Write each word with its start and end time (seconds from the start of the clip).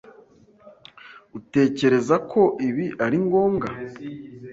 Utekereza 1.37 2.15
ko 2.31 2.41
ibi 2.67 2.85
ari 3.05 3.17
ngombwa? 3.25 3.67